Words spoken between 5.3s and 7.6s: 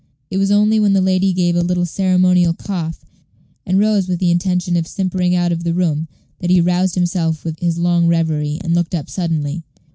out of the room, that he roused himself from